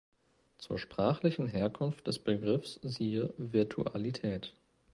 [0.57, 4.55] Zur sprachlichen Herkunft des Begriffs siehe "Virtualität".